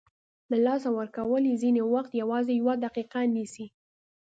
له 0.51 0.57
لاسه 0.67 0.89
ورکول 0.99 1.43
یې 1.49 1.55
ځینې 1.63 1.81
وخت 1.93 2.11
یوازې 2.21 2.53
یوه 2.59 2.73
دقیقه 2.85 3.19
نیسي. 3.35 3.65